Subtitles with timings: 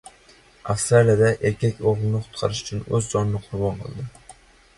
[0.73, 4.09] Avstraliyada erkak o‘g‘lini qutqarish uchun o‘z jonini qurbon qildi